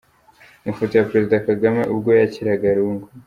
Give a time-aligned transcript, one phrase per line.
[0.63, 3.07] Amafoto ya Perezida Kagame ubwo yakiraga Lungu